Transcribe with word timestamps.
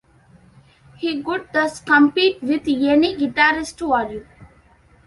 He 0.97 1.21
could 1.21 1.49
thus 1.53 1.79
compete 1.79 2.41
with 2.41 2.63
any 2.67 3.15
guitarist's 3.15 3.73
volume. 3.79 4.25